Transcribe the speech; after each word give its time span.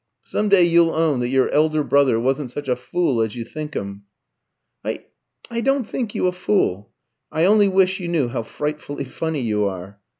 Some 0.23 0.49
day 0.49 0.63
you'll 0.63 0.95
own 0.95 1.19
that 1.19 1.29
your 1.29 1.51
elder 1.51 1.83
brother 1.83 2.19
wasn't 2.19 2.49
such 2.49 2.67
a 2.67 2.75
fool 2.75 3.21
as 3.21 3.35
you 3.35 3.45
think 3.45 3.75
him." 3.75 4.05
"I 4.83 5.05
I 5.51 5.61
don't 5.61 5.87
think 5.87 6.15
you 6.15 6.25
a 6.25 6.31
fool. 6.31 6.89
I 7.31 7.45
only 7.45 7.67
wish 7.67 7.99
you 7.99 8.07
knew 8.07 8.27
how 8.27 8.41
frightfully 8.41 9.03
funny 9.05 9.41
you 9.41 9.65
are! 9.65 9.99